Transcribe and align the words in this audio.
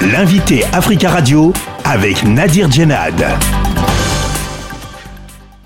L'invité 0.00 0.62
Africa 0.66 1.10
Radio 1.10 1.52
avec 1.84 2.22
Nadir 2.22 2.70
Djenad. 2.70 3.20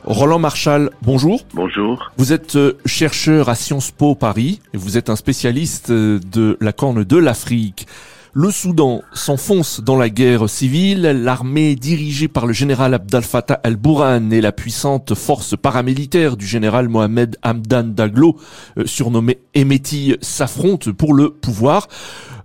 Roland 0.04 0.38
Marchal, 0.38 0.88
bonjour. 1.02 1.42
Bonjour. 1.52 2.10
Vous 2.16 2.32
êtes 2.32 2.56
euh, 2.56 2.78
chercheur 2.86 3.50
à 3.50 3.54
Sciences 3.54 3.90
Po 3.90 4.14
Paris 4.14 4.60
et 4.72 4.78
vous 4.78 4.96
êtes 4.96 5.10
un 5.10 5.16
spécialiste 5.16 5.90
euh, 5.90 6.18
de 6.18 6.56
la 6.62 6.72
corne 6.72 7.04
de 7.04 7.16
l'Afrique. 7.18 7.86
Le 8.34 8.50
Soudan 8.50 9.02
s'enfonce 9.12 9.82
dans 9.82 9.98
la 9.98 10.08
guerre 10.08 10.48
civile. 10.48 11.02
L'armée 11.02 11.76
dirigée 11.76 12.28
par 12.28 12.46
le 12.46 12.54
général 12.54 12.94
Abdel 12.94 13.20
Fattah 13.20 13.60
al-Bourhan 13.62 14.30
et 14.30 14.40
la 14.40 14.52
puissante 14.52 15.14
force 15.14 15.54
paramilitaire 15.54 16.38
du 16.38 16.46
général 16.46 16.88
Mohamed 16.88 17.36
Hamdan 17.42 17.92
Daglo, 17.92 18.38
euh, 18.78 18.86
surnommé 18.86 19.40
Emeti, 19.52 20.16
s'affrontent 20.22 20.92
pour 20.94 21.12
le 21.12 21.28
pouvoir. 21.28 21.88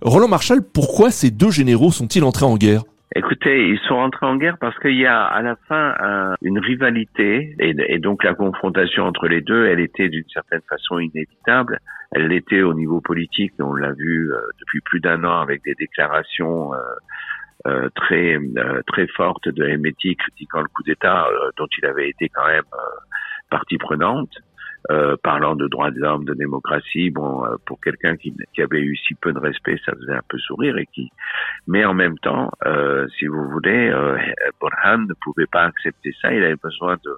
Roland 0.02 0.28
Marshall, 0.28 0.62
pourquoi 0.62 1.10
ces 1.10 1.30
deux 1.30 1.50
généraux 1.50 1.90
sont-ils 1.90 2.22
entrés 2.22 2.44
en 2.44 2.58
guerre? 2.58 2.84
Écoutez, 3.14 3.68
ils 3.70 3.78
sont 3.88 3.94
entrés 3.94 4.26
en 4.26 4.36
guerre 4.36 4.58
parce 4.58 4.78
qu'il 4.80 4.96
y 4.96 5.06
a 5.06 5.24
à 5.24 5.40
la 5.40 5.56
fin 5.66 5.94
une 6.42 6.58
rivalité 6.58 7.56
et, 7.58 7.98
donc 7.98 8.22
la 8.22 8.34
confrontation 8.34 9.04
entre 9.04 9.28
les 9.28 9.40
deux, 9.40 9.66
elle 9.66 9.80
était 9.80 10.10
d'une 10.10 10.28
certaine 10.28 10.60
façon 10.68 10.98
inévitable. 10.98 11.78
Elle 12.12 12.28
l'était 12.28 12.62
au 12.62 12.74
niveau 12.74 13.00
politique, 13.00 13.54
on 13.58 13.74
l'a 13.74 13.92
vu 13.92 14.30
euh, 14.32 14.40
depuis 14.60 14.80
plus 14.80 15.00
d'un 15.00 15.24
an 15.24 15.40
avec 15.40 15.62
des 15.62 15.74
déclarations 15.74 16.72
euh, 16.74 16.78
euh, 17.66 17.88
très 17.94 18.38
très 18.86 19.06
fortes 19.08 19.48
de 19.48 19.64
Hemeti 19.64 20.14
critiquant 20.16 20.60
le 20.60 20.68
coup 20.68 20.82
d'État 20.84 21.26
dont 21.56 21.66
il 21.78 21.86
avait 21.86 22.10
été 22.10 22.28
quand 22.28 22.46
même 22.46 22.62
partie 23.50 23.78
prenante. 23.78 24.30
Euh, 24.90 25.16
parlant 25.22 25.54
de 25.54 25.68
droits 25.68 25.90
de 25.90 26.00
l'homme, 26.00 26.24
de 26.24 26.32
démocratie. 26.32 27.10
Bon, 27.10 27.44
euh, 27.44 27.56
pour 27.66 27.78
quelqu'un 27.78 28.16
qui, 28.16 28.34
qui, 28.54 28.62
avait 28.62 28.80
eu 28.80 28.96
si 28.96 29.14
peu 29.14 29.34
de 29.34 29.38
respect, 29.38 29.78
ça 29.84 29.92
faisait 29.92 30.14
un 30.14 30.22
peu 30.26 30.38
sourire. 30.38 30.78
Et 30.78 30.86
qui, 30.86 31.10
mais 31.66 31.84
en 31.84 31.92
même 31.92 32.18
temps, 32.20 32.50
euh, 32.64 33.06
si 33.18 33.26
vous 33.26 33.50
voulez, 33.50 33.90
euh, 33.90 34.16
Borhan 34.58 34.98
ne 35.06 35.12
pouvait 35.20 35.46
pas 35.46 35.64
accepter 35.64 36.14
ça. 36.22 36.32
Il 36.32 36.42
avait 36.42 36.56
besoin 36.56 36.96
de 37.04 37.10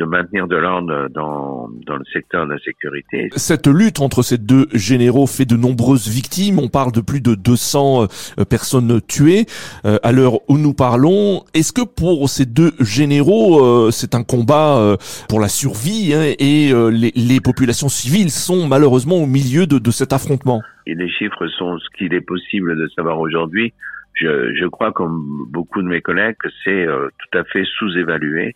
de 0.00 0.06
maintenir 0.06 0.48
de 0.48 0.56
l'ordre 0.56 1.08
dans, 1.10 1.68
dans 1.86 1.96
le 1.96 2.04
secteur 2.10 2.46
de 2.46 2.54
la 2.54 2.58
sécurité. 2.58 3.28
Cette 3.36 3.66
lutte 3.66 4.00
entre 4.00 4.22
ces 4.22 4.38
deux 4.38 4.66
généraux 4.72 5.26
fait 5.26 5.44
de 5.44 5.56
nombreuses 5.56 6.08
victimes. 6.08 6.58
On 6.58 6.68
parle 6.68 6.90
de 6.92 7.02
plus 7.02 7.20
de 7.20 7.34
200 7.34 8.04
euh, 8.38 8.44
personnes 8.48 9.00
tuées 9.06 9.44
euh, 9.84 9.98
à 10.02 10.12
l'heure 10.12 10.40
où 10.48 10.56
nous 10.56 10.72
parlons. 10.72 11.44
Est-ce 11.52 11.74
que 11.74 11.84
pour 11.84 12.30
ces 12.30 12.46
deux 12.46 12.72
généraux, 12.80 13.62
euh, 13.62 13.90
c'est 13.90 14.14
un 14.14 14.24
combat 14.24 14.96
pour 15.28 15.40
la 15.40 15.48
survie 15.48 16.14
hein, 16.14 16.32
et 16.38 16.72
les, 16.92 17.12
les, 17.14 17.40
populations 17.40 17.88
civiles 17.88 18.30
sont 18.30 18.66
malheureusement 18.66 19.16
au 19.16 19.26
milieu 19.26 19.66
de, 19.66 19.78
de 19.78 19.90
cet 19.90 20.12
affrontement? 20.12 20.62
Et 20.86 20.94
les 20.94 21.10
chiffres 21.10 21.46
sont 21.58 21.78
ce 21.78 21.88
qu'il 21.96 22.14
est 22.14 22.20
possible 22.20 22.76
de 22.76 22.88
savoir 22.96 23.18
aujourd'hui. 23.20 23.72
Je, 24.14 24.54
je, 24.54 24.66
crois, 24.66 24.92
comme 24.92 25.46
beaucoup 25.48 25.82
de 25.82 25.88
mes 25.88 26.00
collègues, 26.00 26.36
que 26.38 26.48
c'est 26.64 26.86
tout 26.86 27.38
à 27.38 27.44
fait 27.44 27.64
sous-évalué 27.78 28.54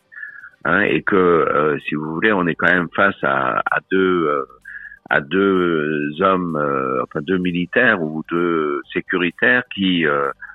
hein, 0.65 0.81
et 0.81 1.03
que 1.03 1.17
euh, 1.17 1.79
si 1.89 1.95
vous 1.95 2.12
voulez, 2.12 2.33
on 2.33 2.47
est 2.47 2.55
quand 2.55 2.73
même 2.73 2.89
face 2.95 3.23
à, 3.23 3.59
à 3.59 3.81
deux 3.91 4.27
euh, 4.27 4.45
à 5.11 5.21
deux 5.21 6.11
hommes, 6.21 6.56
euh, 6.56 7.03
enfin 7.03 7.21
deux 7.23 7.39
militaires 7.39 8.03
ou 8.03 8.25
deux 8.31 8.81
sécuritaires 8.93 9.62
qui 9.75 10.06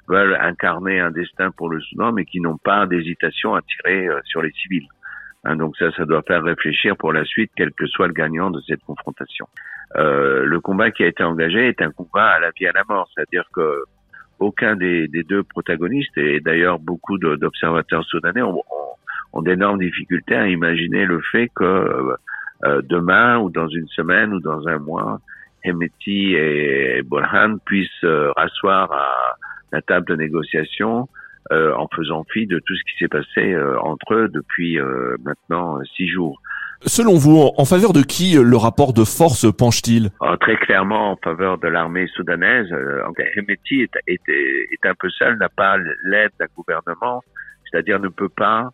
veulent 0.08 0.38
incarner 0.42 1.00
un 1.00 1.12
destin 1.12 1.52
pour 1.52 1.70
le 1.70 1.80
Soudan, 1.82 2.12
mais 2.12 2.26
qui 2.26 2.42
n'ont 2.42 2.58
pas 2.58 2.88
d'hésitation 2.88 3.54
à 3.54 3.62
tirer 3.62 4.10
sur 4.26 4.42
les 4.42 4.52
civils. 4.52 4.88
Hein, 5.46 5.56
donc 5.56 5.78
ça, 5.78 5.92
ça 5.92 6.06
doit 6.06 6.24
faire 6.24 6.44
réfléchir 6.44 6.98
pour 6.98 7.14
la 7.14 7.24
suite, 7.24 7.52
quel 7.56 7.72
que 7.72 7.88
soit 7.88 8.08
le 8.08 8.14
gagnant 8.14 8.50
de 8.50 8.60
cette 8.68 8.84
confrontation. 8.84 9.48
Euh, 9.96 10.44
le 10.46 10.60
combat 10.60 10.92
qui 10.92 11.04
a 11.04 11.08
été 11.08 11.24
engagé 11.24 11.68
est 11.70 11.82
un 11.82 11.92
combat 11.92 12.28
à 12.28 12.40
la 12.40 12.52
vie 12.52 12.68
à 12.68 12.72
la 12.74 12.84
mort, 12.88 13.10
c'est-à-dire 13.16 13.46
que 13.54 13.84
aucun 14.40 14.76
des, 14.76 15.08
des, 15.08 15.24
deux 15.24 15.44
protagonistes, 15.44 16.18
et 16.18 16.40
d'ailleurs 16.40 16.80
beaucoup 16.80 17.18
d'observateurs 17.18 18.06
soudanais 18.06 18.42
ont, 18.42 18.58
ont 18.58 18.96
d'énormes 19.38 19.80
difficultés 19.80 20.36
à 20.36 20.48
imaginer 20.48 21.06
le 21.06 21.22
fait 21.32 21.50
que 21.56 21.64
euh, 21.64 22.16
euh, 22.66 22.82
demain 22.84 23.38
ou 23.40 23.50
dans 23.50 23.70
une 23.70 23.88
semaine 23.88 24.34
ou 24.34 24.40
dans 24.42 24.68
un 24.68 24.80
mois, 24.80 25.20
Hemeti 25.64 26.34
et 26.34 27.02
Borhan 27.04 27.58
puissent 27.66 28.04
euh, 28.04 28.32
rasseoir 28.36 28.92
à 28.92 29.14
la 29.72 29.82
table 29.82 30.08
de 30.08 30.16
négociation 30.16 31.08
euh, 31.52 31.74
en 31.76 31.88
faisant 31.96 32.26
fi 32.34 32.48
de 32.48 32.60
tout 32.60 32.76
ce 32.76 32.84
qui 32.84 32.98
s'est 33.00 33.08
passé 33.08 33.56
entre 33.82 34.14
eux 34.14 34.30
depuis 34.30 34.78
maintenant 35.24 35.80
six 35.96 36.08
jours. 36.10 36.42
Selon 36.86 37.16
vous, 37.16 37.50
en 37.58 37.66
faveur 37.66 37.92
de 37.94 38.02
qui 38.02 38.36
le 38.42 38.58
rapport 38.58 38.94
de 38.94 39.04
force 39.04 39.46
penche-t-il? 39.52 40.10
Ah, 40.22 40.38
Très 40.40 40.56
clairement 40.56 41.12
en 41.12 41.18
faveur 41.18 41.58
de 41.58 41.68
l'armée 41.68 42.08
soudanaise. 42.16 42.74
Hemeti 43.36 43.82
est, 43.82 43.92
est, 44.08 44.22
est, 44.28 44.86
un 44.86 44.96
peu 45.00 45.10
seul, 45.10 45.38
n'a 45.38 45.50
pas 45.50 45.78
l'aide 46.04 46.32
d'un 46.40 46.48
gouvernement, 46.56 47.22
c'est-à-dire 47.70 48.00
ne 48.00 48.10
peut 48.10 48.30
pas 48.30 48.62
euh, 48.64 48.70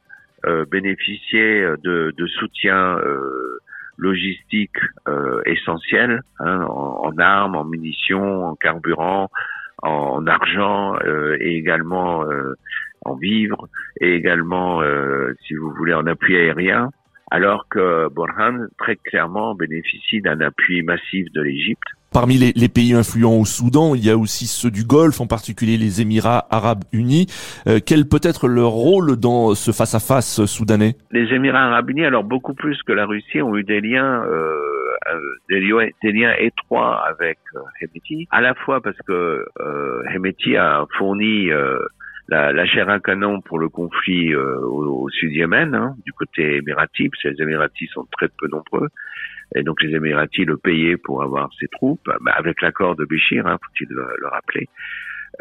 bénéficier 0.70 1.66
de, 1.84 2.14
de 2.16 2.28
soutien 2.28 2.98
euh, 2.98 3.60
logistique 3.98 4.78
euh, 5.08 5.42
essentiel 5.46 6.22
hein, 6.40 6.62
en, 6.70 7.02
en, 7.06 7.18
armes, 7.18 7.56
en 7.56 7.64
munitions, 7.66 8.46
en 8.46 8.56
carburant, 8.56 9.30
en, 9.82 10.26
argent 10.28 10.98
et 11.40 11.58
également 11.58 12.26
en 13.04 13.16
vivres 13.16 13.68
et 14.02 14.16
également, 14.16 14.82
si 15.46 15.54
vous 15.54 15.72
voulez, 15.72 15.94
en 15.94 16.08
appui 16.08 16.36
aérien 16.36 16.90
alors 17.32 17.68
que 17.70 18.08
Borhan, 18.10 18.68
très 18.78 18.96
clairement, 18.96 19.56
bénéficie 19.56 20.22
d'un 20.22 20.40
appui 20.42 20.84
massif 20.84 21.32
de 21.34 21.42
l'Égypte. 21.42 21.88
Parmi 22.16 22.36
les, 22.38 22.70
pays 22.70 22.94
influents 22.94 23.42
au 23.42 23.44
Soudan, 23.44 23.94
il 23.94 24.06
y 24.06 24.10
a 24.10 24.16
aussi 24.16 24.48
ceux 24.48 24.72
du 24.72 24.86
Golfe, 24.86 25.20
en 25.20 25.28
particulier 25.28 25.76
les 25.76 26.00
Émirats 26.00 26.48
arabes 26.50 26.86
unis. 26.94 27.28
Euh, 27.68 27.80
quel 27.86 28.08
peut 28.08 28.22
être 28.24 28.48
leur 28.48 28.70
rôle 28.70 29.18
dans 29.18 29.54
ce 29.54 29.74
face-à-face 29.74 30.46
soudanais? 30.46 30.96
Les 31.12 31.34
Émirats 31.34 31.66
arabes 31.66 31.90
unis, 31.90 32.06
alors 32.06 32.24
beaucoup 32.24 32.54
plus 32.54 32.82
que 32.84 32.94
la 32.94 33.06
Russie, 33.06 33.42
ont 33.42 33.58
eu 33.58 33.66
des 33.66 33.82
liens, 33.82 34.24
euh, 34.24 34.56
euh 35.14 35.20
des, 35.50 35.60
liens, 35.60 36.34
étroits 36.40 37.04
avec 37.06 37.38
Hemeti, 37.82 38.30
à 38.32 38.40
la 38.40 38.54
fois 38.54 38.80
parce 38.80 38.98
que 39.06 39.46
euh, 39.60 40.04
Hemeti 40.14 40.56
a 40.56 40.86
fourni 40.98 41.50
la, 42.28 42.52
la, 42.52 42.66
chair 42.66 42.90
à 42.90 43.00
canon 43.00 43.42
pour 43.42 43.60
le 43.60 43.70
conflit 43.70 44.34
euh, 44.34 44.60
au, 44.60 45.10
sud 45.10 45.32
Yémen, 45.32 45.76
hein, 45.76 45.96
du 46.06 46.14
côté 46.14 46.58
émirati, 46.58 47.10
parce 47.10 47.24
que 47.24 47.28
les 47.30 47.42
Émiratis 47.42 47.90
sont 47.92 48.08
très 48.12 48.28
peu 48.28 48.48
nombreux, 48.48 48.90
et 49.56 49.64
donc 49.64 49.82
les 49.82 49.96
Émiratis 49.96 50.46
le 50.46 50.58
payaient 50.58 50.98
pour 50.98 51.24
avoir 51.24 51.50
ses 51.60 51.68
troupes, 51.68 52.10
avec 52.36 52.62
l'accord 52.62 52.96
de 52.96 53.06
Béchir, 53.06 53.46
hein, 53.46 53.58
faut-il 53.62 53.88
le, 53.90 54.28
rappeler. 54.28 54.68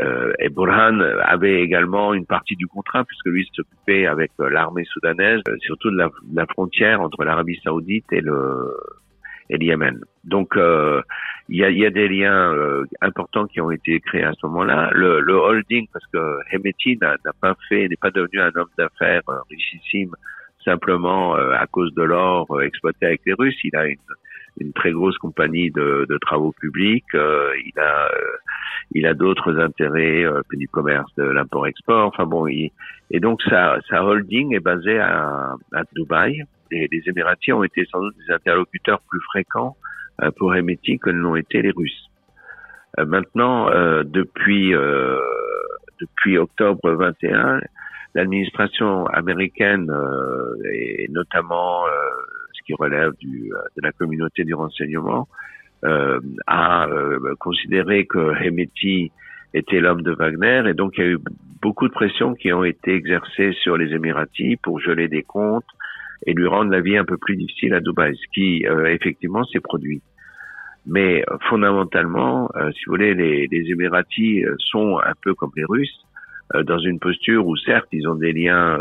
Euh, 0.01 0.33
et 0.41 0.49
Burhan 0.49 1.01
avait 1.23 1.63
également 1.63 2.15
une 2.15 2.27
partie 2.27 2.57
du 2.57 2.67
contrat, 2.67 3.05
puisque 3.05 3.27
lui 3.27 3.49
s'occupait 3.55 4.07
avec 4.07 4.33
l'armée 4.39 4.85
soudanaise, 4.85 5.41
euh, 5.49 5.57
surtout 5.61 5.91
de 5.91 5.97
la, 5.97 6.07
de 6.07 6.37
la 6.37 6.47
frontière 6.47 7.01
entre 7.01 7.25
l'Arabie 7.25 7.61
saoudite 7.63 8.13
et 8.13 8.21
le, 8.21 8.77
et 9.51 9.57
le 9.57 9.65
Yémen. 9.65 10.01
Donc 10.25 10.57
euh, 10.57 11.03
il 11.49 11.57
y 11.57 11.65
a, 11.65 11.71
y 11.71 11.85
a, 11.85 11.91
des 11.91 12.09
liens 12.09 12.53
euh, 12.53 12.85
importants 13.03 13.47
qui 13.47 13.61
ont 13.61 13.71
été 13.71 14.01
créés 14.01 14.25
à 14.25 14.33
ce 14.33 14.47
moment-là. 14.47 14.91
Le, 14.95 15.21
le, 15.21 15.35
holding, 15.35 15.87
parce 15.93 16.07
que 16.07 16.39
Hemeti 16.51 16.97
n'a 17.01 17.17
pas 17.41 17.55
fait, 17.69 17.89
n'est 17.89 17.97
pas 17.97 18.11
devenu 18.11 18.41
un 18.41 18.53
homme 18.55 18.71
d'affaires 18.79 19.23
euh, 19.29 19.39
richissime 19.51 20.15
simplement 20.65 21.37
euh, 21.37 21.53
à 21.53 21.67
cause 21.67 21.93
de 21.95 22.03
l'or 22.03 22.47
exploité 22.63 23.07
avec 23.07 23.21
les 23.27 23.35
Russes. 23.35 23.59
Il 23.63 23.77
a 23.77 23.87
une, 23.87 23.99
une 24.59 24.73
très 24.73 24.93
grosse 24.93 25.19
compagnie 25.19 25.71
de, 25.71 26.07
de 26.09 26.19
travaux 26.19 26.53
publics. 26.53 27.05
il 27.13 27.79
a 27.79 28.11
il 28.93 29.07
a 29.07 29.15
d'autres 29.15 29.59
intérêts, 29.59 30.25
du 30.53 30.69
commerce, 30.69 31.13
de 31.17 31.25
l'import-export. 31.25 32.07
Enfin 32.07 32.25
bon, 32.25 32.47
il, 32.47 32.71
et 33.11 33.21
donc 33.21 33.43
sa, 33.43 33.79
sa 33.91 34.05
holding 34.05 34.55
est 34.55 34.61
basée 34.61 34.99
à, 34.99 35.57
à 35.75 35.83
Dubaï. 35.95 36.45
Et 36.71 36.89
les 36.91 37.03
Émiratis 37.07 37.53
ont 37.53 37.63
été 37.63 37.85
sans 37.87 38.01
doute 38.01 38.15
des 38.27 38.33
interlocuteurs 38.33 39.01
plus 39.09 39.21
fréquents 39.21 39.77
euh, 39.77 39.94
pour 40.37 40.55
Hemeti 40.55 40.99
que 40.99 41.11
l'ont 41.11 41.37
été 41.37 41.63
les 41.63 41.71
Russes. 41.71 42.11
Euh, 42.99 43.07
maintenant, 43.07 43.69
euh, 43.71 44.03
depuis 44.05 44.73
depuis 46.01 46.39
octobre 46.39 46.91
21, 46.91 47.61
l'administration 48.15 49.07
américaine 49.07 49.91
et 50.73 51.09
notamment 51.11 51.85
ce 52.53 52.63
qui 52.67 52.75
relève 52.75 53.13
du, 53.21 53.51
de 53.77 53.83
la 53.83 53.93
communauté 53.93 54.45
du 54.45 54.55
renseignement 54.55 55.29
a 56.47 56.89
considéré 57.39 58.07
que 58.07 58.43
Hemeti 58.43 59.13
était 59.55 59.81
l'homme 59.81 60.03
de 60.03 60.13
Wagner 60.13 60.65
et 60.67 60.75
donc 60.75 60.95
il 60.99 61.05
y 61.05 61.07
a 61.07 61.11
eu 61.11 61.19
beaucoup 61.63 61.89
de 61.89 61.95
pressions 61.95 62.35
qui 62.35 62.53
ont 62.53 62.65
été 62.65 62.93
exercées 62.93 63.53
sur 63.63 63.79
les 63.79 63.95
Émiratis 63.95 64.59
pour 64.63 64.81
geler 64.81 65.09
des 65.09 65.23
comptes, 65.23 65.65
et 66.27 66.35
lui 66.35 66.47
rendre 66.47 66.71
la 66.71 66.81
vie 66.81 66.97
un 66.97 67.05
peu 67.07 67.17
plus 67.17 67.37
difficile 67.37 67.73
à 67.73 67.81
Dubaï, 67.81 68.15
ce 68.17 68.27
qui 68.35 68.67
euh, 68.67 68.87
effectivement 68.87 69.45
s'est 69.45 69.61
produit. 69.61 70.03
Mais 70.87 71.25
euh, 71.31 71.37
fondamentalement, 71.49 72.51
euh, 72.57 72.71
si 72.73 72.85
vous 72.87 72.93
voulez, 72.93 73.15
les, 73.15 73.47
les 73.47 73.71
Émiratis 73.71 74.45
sont 74.59 74.99
un 74.99 75.15
peu 75.23 75.35
comme 75.35 75.53
les 75.57 75.65
Russes, 75.65 76.05
dans 76.67 76.79
une 76.79 76.99
posture 76.99 77.47
où 77.47 77.57
certes 77.57 77.89
ils 77.91 78.07
ont 78.07 78.17
des 78.17 78.33
liens, 78.33 78.79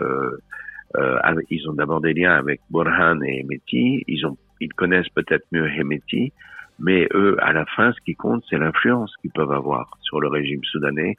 ils 1.50 1.70
ont 1.70 1.74
d'abord 1.74 2.02
des 2.02 2.14
liens 2.14 2.36
avec 2.36 2.60
Borhan 2.70 3.22
et 3.22 3.40
Hemeti, 3.40 4.04
ils 4.06 4.26
ont, 4.28 4.38
ils 4.60 4.72
connaissent 4.74 5.10
peut-être 5.10 5.46
mieux 5.54 5.68
Hemeti, 5.70 6.34
mais 6.80 7.08
eux, 7.14 7.38
à 7.42 7.54
la 7.54 7.66
fin, 7.66 7.94
ce 7.94 8.02
qui 8.02 8.16
compte, 8.16 8.44
c'est 8.50 8.58
l'influence 8.58 9.16
qu'ils 9.22 9.32
peuvent 9.32 9.52
avoir 9.52 9.98
sur 10.02 10.20
le 10.20 10.28
régime 10.28 10.64
soudanais. 10.64 11.16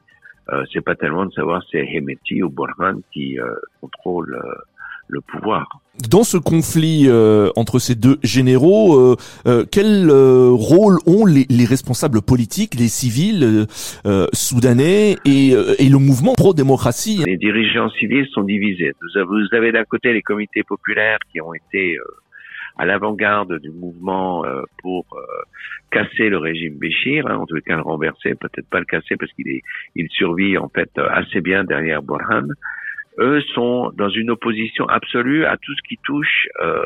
Euh, 0.51 0.65
c'est 0.73 0.83
pas 0.83 0.95
tellement 0.95 1.27
de 1.27 1.33
savoir 1.33 1.63
si 1.63 1.71
c'est 1.73 1.87
Hemeti 1.87 2.43
ou 2.43 2.51
Burhan 2.51 3.01
qui 3.13 3.39
euh, 3.41 3.55
contrôle 3.81 4.35
euh, 4.35 4.55
le 5.09 5.21
pouvoir. 5.21 5.81
Dans 6.11 6.25
ce 6.25 6.37
conflit 6.37 7.05
euh, 7.07 7.51
entre 7.55 7.79
ces 7.79 7.95
deux 7.95 8.19
généraux, 8.25 8.99
euh, 8.99 9.17
euh, 9.47 9.65
quel 9.71 10.11
rôle 10.11 10.99
ont 11.07 11.25
les, 11.25 11.47
les, 11.49 11.65
responsables 11.65 12.21
politiques, 12.21 12.75
les 12.75 12.89
civils 12.89 13.67
soudanais 14.33 15.17
et, 15.25 15.51
et, 15.51 15.89
le 15.89 15.99
mouvement 15.99 16.35
pro-démocratie? 16.35 17.23
Les 17.25 17.37
dirigeants 17.37 17.91
civils 17.91 18.27
sont 18.33 18.43
divisés. 18.43 18.93
Vous 19.01 19.57
avez, 19.57 19.71
d'un 19.71 19.85
côté 19.85 20.13
les 20.13 20.23
comités 20.23 20.65
populaires 20.65 21.19
qui 21.31 21.41
ont 21.41 21.55
été 21.55 21.97
à 22.77 22.87
l'avant-garde 22.87 23.61
du 23.61 23.71
mouvement 23.71 24.45
pour 24.79 25.07
casser 25.93 26.29
le 26.29 26.39
régime 26.39 26.77
Béchir, 26.77 27.29
hein, 27.29 27.37
en 27.37 27.47
tout 27.47 27.57
cas 27.65 27.77
le 27.77 27.83
renverser, 27.83 28.35
peut-être 28.35 28.69
pas 28.69 28.81
le 28.81 28.85
casser 28.85 29.17
parce 29.17 29.33
qu'il 29.35 29.47
est, 29.47 29.63
il 29.95 30.09
survit 30.11 30.59
en 30.59 30.69
fait 30.69 30.91
assez 30.99 31.41
bien 31.41 31.63
derrière 31.63 32.03
Borhan 32.03 32.49
eux 33.19 33.41
sont 33.55 33.93
dans 33.97 34.09
une 34.09 34.31
opposition 34.31 34.87
absolue 34.87 35.45
à 35.45 35.57
tout 35.57 35.73
ce 35.75 35.89
qui 35.89 35.99
touche 36.05 36.49
euh, 36.61 36.83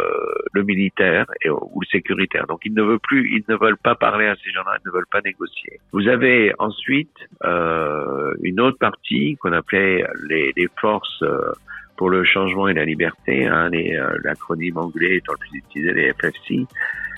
le 0.52 0.62
militaire 0.62 1.26
et, 1.44 1.50
ou 1.50 1.80
le 1.80 1.86
sécuritaire. 1.86 2.46
Donc 2.46 2.60
ils 2.64 2.74
ne 2.74 2.82
veulent 2.82 3.00
plus, 3.00 3.30
ils 3.34 3.44
ne 3.48 3.56
veulent 3.56 3.78
pas 3.78 3.94
parler 3.94 4.26
à 4.26 4.36
ces 4.36 4.50
gens-là, 4.50 4.76
ils 4.84 4.88
ne 4.88 4.92
veulent 4.92 5.10
pas 5.10 5.20
négocier. 5.24 5.80
Vous 5.92 6.08
avez 6.08 6.52
ensuite 6.58 7.16
euh, 7.44 8.34
une 8.42 8.60
autre 8.60 8.78
partie 8.78 9.36
qu'on 9.36 9.52
appelait 9.52 10.04
les, 10.28 10.52
les 10.56 10.68
forces 10.80 11.22
euh, 11.22 11.52
pour 11.96 12.10
le 12.10 12.24
changement 12.24 12.68
et 12.68 12.74
la 12.74 12.84
liberté, 12.84 13.46
hein, 13.46 13.70
euh, 13.72 14.16
l'acronyme 14.22 14.78
anglais 14.78 15.16
étant 15.16 15.32
le 15.32 15.38
plus 15.38 15.58
utilisé, 15.58 15.92
les 15.92 16.12
FFC. 16.12 16.66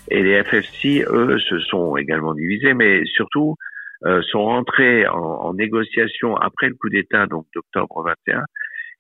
Et 0.09 0.23
les 0.23 0.43
FFC, 0.43 1.05
eux, 1.09 1.39
se 1.39 1.59
sont 1.61 1.97
également 1.97 2.35
divisés, 2.35 2.75
mais 2.75 3.05
surtout 3.05 3.57
euh, 4.07 4.23
sont 4.23 4.45
rentrés 4.45 5.07
en, 5.07 5.19
en, 5.19 5.55
négociation 5.55 6.35
après 6.37 6.69
le 6.69 6.75
coup 6.75 6.89
d'État, 6.89 7.27
donc 7.27 7.45
d'octobre 7.55 8.03
21, 8.03 8.45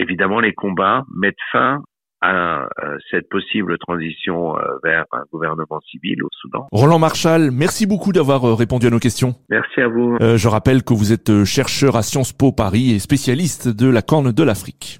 Évidemment, 0.00 0.40
les 0.40 0.54
combats 0.54 1.04
mettent 1.14 1.36
fin 1.52 1.82
à 2.22 2.62
euh, 2.62 2.66
cette 3.10 3.28
possible 3.28 3.78
transition 3.78 4.56
euh, 4.56 4.60
vers 4.82 5.04
un 5.12 5.22
gouvernement 5.32 5.80
civil 5.90 6.22
au 6.22 6.28
Soudan. 6.32 6.66
Roland 6.72 6.98
Marshall, 6.98 7.50
merci 7.50 7.86
beaucoup 7.86 8.12
d'avoir 8.12 8.44
euh, 8.46 8.54
répondu 8.54 8.86
à 8.86 8.90
nos 8.90 8.98
questions. 8.98 9.34
Merci 9.48 9.80
à 9.80 9.88
vous. 9.88 10.18
je 10.20 10.48
rappelle 10.48 10.82
que 10.82 10.94
vous 10.94 11.12
êtes 11.12 11.44
chercheur 11.44 11.96
à 11.96 12.02
Sciences 12.02 12.32
Po 12.32 12.52
Paris 12.52 12.92
et 12.92 12.98
spécialiste 12.98 13.68
de 13.68 13.88
la 13.88 14.02
corne 14.02 14.32
de 14.32 14.42
l'Afrique. 14.42 14.98